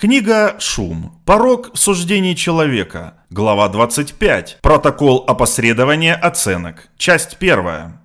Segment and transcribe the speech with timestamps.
[0.00, 1.20] Книга «Шум.
[1.24, 3.14] Порог в суждении человека».
[3.30, 4.58] Глава 25.
[4.62, 6.88] Протокол опосредования оценок.
[6.96, 7.98] Часть 1.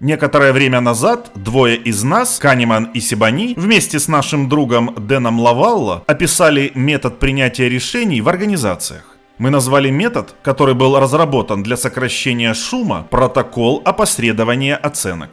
[0.00, 6.04] Некоторое время назад двое из нас, Канеман и Сибани, вместе с нашим другом Дэном Лавалло
[6.06, 9.18] описали метод принятия решений в организациях.
[9.36, 15.32] Мы назвали метод, который был разработан для сокращения шума, протокол опосредования оценок.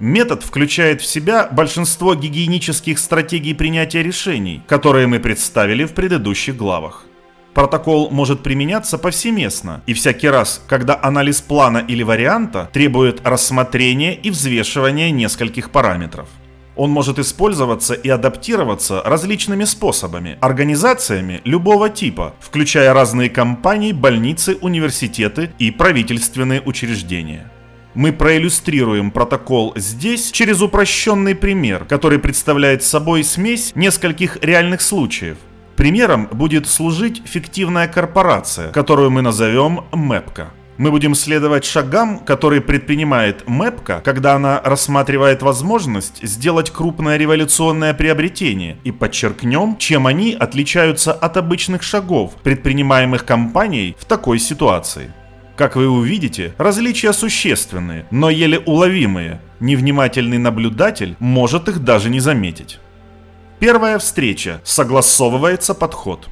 [0.00, 7.06] Метод включает в себя большинство гигиенических стратегий принятия решений, которые мы представили в предыдущих главах.
[7.54, 14.30] Протокол может применяться повсеместно, и всякий раз, когда анализ плана или варианта требует рассмотрения и
[14.30, 16.28] взвешивания нескольких параметров.
[16.74, 25.52] Он может использоваться и адаптироваться различными способами, организациями любого типа, включая разные компании, больницы, университеты
[25.60, 27.52] и правительственные учреждения.
[27.94, 35.36] Мы проиллюстрируем протокол здесь через упрощенный пример, который представляет собой смесь нескольких реальных случаев.
[35.76, 40.50] Примером будет служить фиктивная корпорация, которую мы назовем МЭПКО.
[40.76, 48.76] Мы будем следовать шагам, которые предпринимает МЭПКО, когда она рассматривает возможность сделать крупное революционное приобретение,
[48.82, 55.12] и подчеркнем, чем они отличаются от обычных шагов, предпринимаемых компанией в такой ситуации.
[55.56, 59.40] Как вы увидите, различия существенные, но еле уловимые.
[59.60, 62.80] Невнимательный наблюдатель может их даже не заметить.
[63.60, 64.60] Первая встреча.
[64.64, 66.28] Согласовывается подход.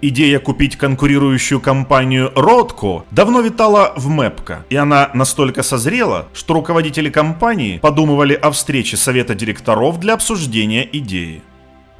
[0.00, 7.10] Идея купить конкурирующую компанию Родко давно витала в МЭПКО, и она настолько созрела, что руководители
[7.10, 11.42] компании подумывали о встрече совета директоров для обсуждения идеи.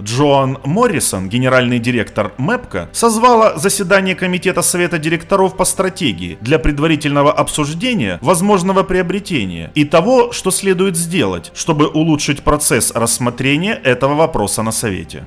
[0.00, 8.18] Джоан Моррисон, генеральный директор МЭПКО, созвала заседание Комитета Совета директоров по стратегии для предварительного обсуждения
[8.20, 15.24] возможного приобретения и того, что следует сделать, чтобы улучшить процесс рассмотрения этого вопроса на Совете.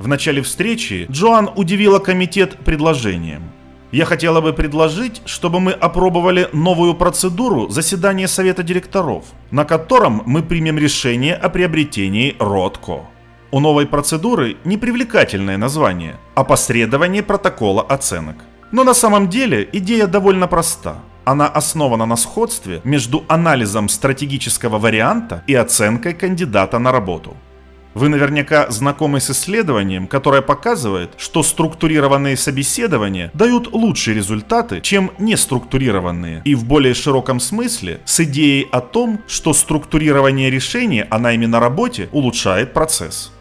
[0.00, 3.52] В начале встречи Джоан удивила комитет предложением.
[3.92, 10.42] Я хотела бы предложить, чтобы мы опробовали новую процедуру заседания Совета директоров, на котором мы
[10.42, 13.06] примем решение о приобретении Ротко.
[13.52, 18.36] У новой процедуры непривлекательное название– опосредование протокола оценок.
[18.70, 21.02] Но на самом деле идея довольно проста.
[21.24, 27.36] Она основана на сходстве между анализом стратегического варианта и оценкой кандидата на работу.
[27.94, 36.42] Вы наверняка знакомы с исследованием, которое показывает, что структурированные собеседования дают лучшие результаты, чем неструктурированные,
[36.44, 41.58] и в более широком смысле с идеей о том, что структурирование решения о найме на
[41.58, 43.32] работе улучшает процесс.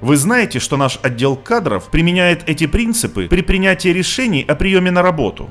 [0.00, 5.02] Вы знаете, что наш отдел кадров применяет эти принципы при принятии решений о приеме на
[5.02, 5.50] работу.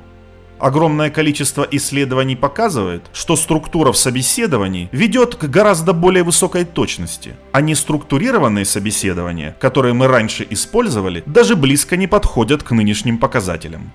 [0.60, 7.62] Огромное количество исследований показывает, что структура в собеседовании ведет к гораздо более высокой точности, а
[7.62, 13.92] неструктурированные собеседования, которые мы раньше использовали, даже близко не подходят к нынешним показателям.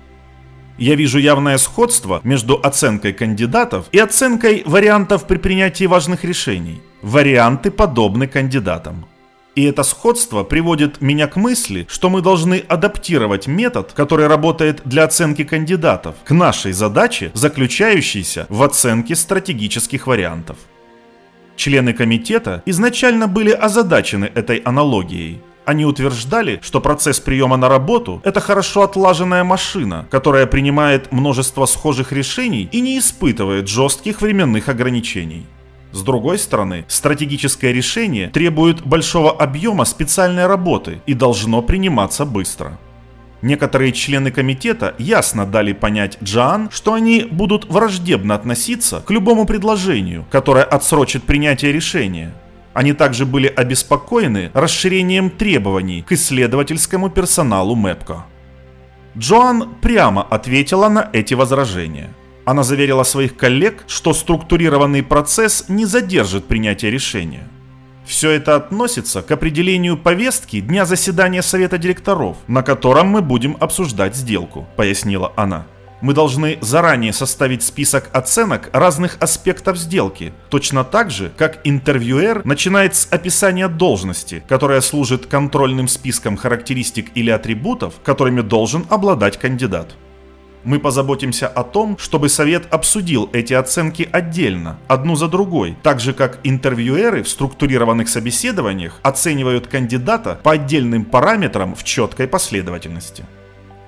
[0.77, 6.81] Я вижу явное сходство между оценкой кандидатов и оценкой вариантов при принятии важных решений.
[7.01, 9.05] Варианты подобны кандидатам.
[9.55, 15.03] И это сходство приводит меня к мысли, что мы должны адаптировать метод, который работает для
[15.03, 20.57] оценки кандидатов, к нашей задаче, заключающейся в оценке стратегических вариантов.
[21.55, 25.39] Члены комитета изначально были озадачены этой аналогией.
[25.65, 32.11] Они утверждали, что процесс приема на работу– это хорошо отлаженная машина, которая принимает множество схожих
[32.11, 35.45] решений и не испытывает жестких временных ограничений.
[35.93, 42.79] С другой стороны, стратегическое решение требует большого объема специальной работы и должно приниматься быстро.
[43.43, 50.25] Некоторые члены комитета ясно дали понять Джоан, что они будут враждебно относиться к любому предложению,
[50.31, 52.33] которое отсрочит принятие решения.
[52.73, 58.25] Они также были обеспокоены расширением требований к исследовательскому персоналу МЭПКО.
[59.15, 62.09] Джоан прямо ответила на эти возражения–
[62.45, 67.47] она заверила своих коллег, что структурированный процесс не задержит принятие решения.
[68.05, 74.15] Все это относится к определению повестки дня заседания Совета директоров, на котором мы будем обсуждать
[74.15, 75.65] сделку, пояснила она.
[76.01, 82.93] Мы должны заранее составить список оценок разных аспектов сделки, точно так же, как интервьюер начинает
[82.93, 89.95] с описания должности, которая служит контрольным списком характеристик или атрибутов, которыми должен обладать кандидат.
[90.63, 96.13] Мы позаботимся о том, чтобы совет обсудил эти оценки отдельно, одну за другой, так же
[96.13, 103.25] как интервьюеры в структурированных собеседованиях оценивают кандидата по отдельным параметрам в четкой последовательности.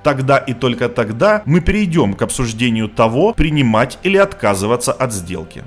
[0.04, 5.64] Тогда и только тогда мы перейдем к обсуждению того, принимать или отказываться от сделки.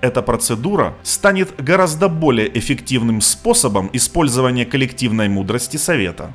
[0.00, 6.34] Эта процедура станет гораздо более эффективным способом использования коллективной мудрости Совета.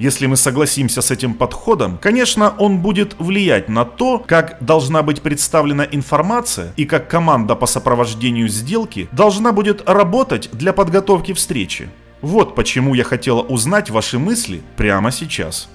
[0.00, 5.20] Если мы согласимся с этим подходом, конечно, он будет влиять на то, как должна быть
[5.20, 11.90] представлена информация и как команда по сопровождению сделки должна будет работать для подготовки встречи.
[12.22, 15.68] Вот почему я хотела узнать ваши мысли прямо сейчас.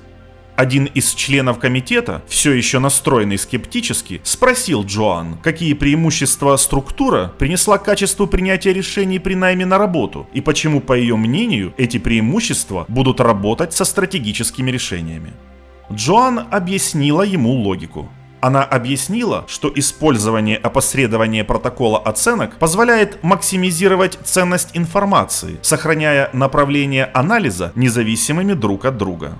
[0.55, 8.25] Один из членов комитета, все еще настроенный скептически, спросил Джоан, какие преимущества структура принесла качеству
[8.25, 13.73] принятия решений при найме на работу, и почему, по ее мнению, эти преимущества будут работать
[13.73, 15.33] со стратегическими решениями.
[15.91, 18.09] Джоан объяснила ему логику.
[18.39, 28.53] Она объяснила, что использование опосредования протокола оценок позволяет максимизировать ценность информации, сохраняя направление анализа независимыми
[28.53, 29.37] друг от друга.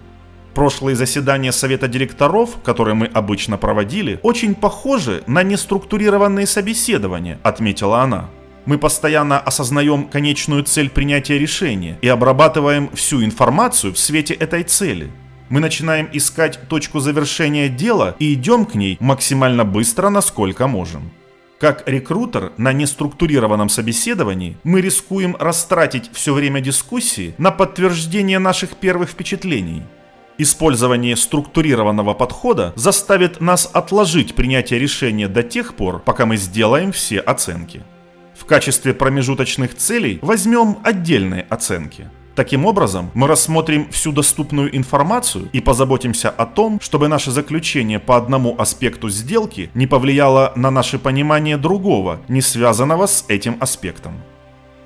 [0.55, 8.29] Прошлые заседания совета директоров, которые мы обычно проводили, очень похожи на неструктурированные собеседования, отметила она.
[8.65, 15.11] Мы постоянно осознаем конечную цель принятия решения и обрабатываем всю информацию в свете этой цели.
[15.49, 21.11] Мы начинаем искать точку завершения дела и идем к ней максимально быстро, насколько можем.
[21.59, 29.09] Как рекрутер на неструктурированном собеседовании мы рискуем растратить все время дискуссии на подтверждение наших первых
[29.09, 29.83] впечатлений–
[30.37, 37.19] Использование структурированного подхода заставит нас отложить принятие решения до тех пор, пока мы сделаем все
[37.19, 37.83] оценки.
[38.37, 42.09] В качестве промежуточных целей возьмем отдельные оценки.
[42.35, 48.17] Таким образом, мы рассмотрим всю доступную информацию и позаботимся о том, чтобы наше заключение по
[48.17, 54.21] одному аспекту сделки не повлияло на наше понимание другого, не связанного с этим аспектом.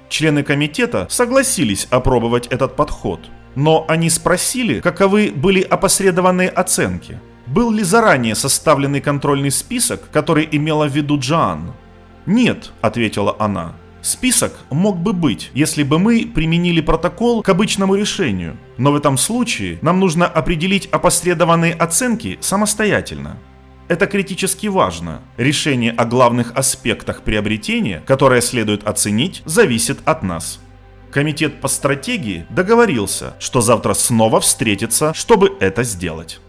[0.10, 3.19] Члены комитета согласились опробовать этот подход–
[3.56, 7.19] но они спросили, каковы были опосредованные оценки.
[7.48, 11.74] Был ли заранее составленный контрольный список, который имела в виду Джоан?
[12.25, 13.74] «Нет»,— ответила она.
[14.01, 19.18] «Список мог бы быть, если бы мы применили протокол к обычному решению, но в этом
[19.18, 23.38] случае нам нужно определить опосредованные оценки самостоятельно.
[23.88, 25.22] Это критически важно.
[25.38, 30.60] Решение о главных аспектах приобретения, которое следует оценить, зависит от нас».
[31.11, 36.39] Комитет по стратегии договорился, что завтра снова встретится, чтобы это сделать.